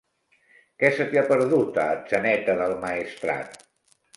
[0.83, 3.63] Què se t'hi ha perdut, a Atzeneta del Maestrat?